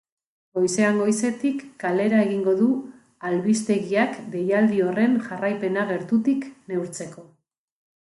[0.59, 2.71] Goizean goizetik kalera egingo du
[3.31, 7.33] albistegiak deialdi horren jarraipena gertutik neurtzeko.